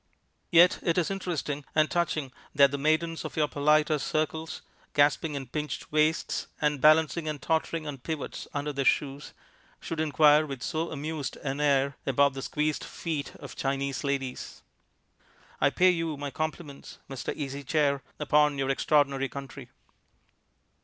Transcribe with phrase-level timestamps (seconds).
[0.49, 4.63] Yet it is interesting and touching that the maidens of your politer circles,
[4.95, 9.33] gasping in pinched waists, and balancing and tottering on pivots under their shoes,
[9.79, 14.63] should inquire with so amused an air about the squeezed feet of Chinese ladies.
[15.59, 17.31] I pay you my compliments, Mr.
[17.35, 19.69] Easy Chair, upon your extraordinary country."